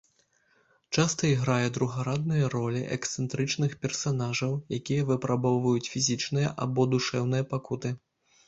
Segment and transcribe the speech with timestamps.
[1.01, 7.89] Часта іграе другарадныя ролі эксцэнтрычных персанажаў, якія выпрабоўваюць фізічныя або душэўныя пакуты.